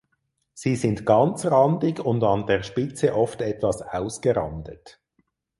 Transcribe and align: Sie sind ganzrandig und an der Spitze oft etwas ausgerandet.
Sie 0.55 0.77
sind 0.77 1.05
ganzrandig 1.05 1.99
und 2.03 2.23
an 2.23 2.47
der 2.47 2.63
Spitze 2.63 3.13
oft 3.15 3.39
etwas 3.39 3.83
ausgerandet. 3.83 4.99